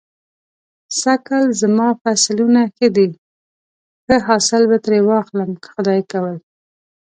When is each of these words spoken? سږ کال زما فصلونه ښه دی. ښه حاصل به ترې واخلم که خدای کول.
سږ 0.99 1.19
کال 1.27 1.45
زما 1.61 1.87
فصلونه 2.01 2.61
ښه 2.75 2.87
دی. 2.95 3.07
ښه 4.05 4.15
حاصل 4.27 4.63
به 4.69 4.77
ترې 4.83 4.99
واخلم 5.07 5.51
که 5.61 5.67
خدای 5.75 6.01
کول. 6.11 6.37